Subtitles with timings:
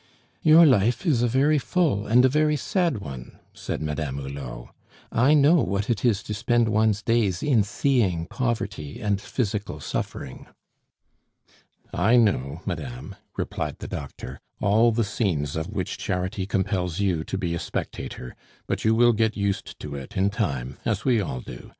[0.41, 4.69] "You life is a very full and a very sad one," said Madame Hulot.
[5.11, 10.47] "I know what it is to spend one's days in seeing poverty and physical suffering."
[11.93, 17.37] "I know, madame," replied the doctor, "all the scenes of which charity compels you to
[17.37, 21.41] be a spectator; but you will get used to it in time, as we all
[21.41, 21.69] do.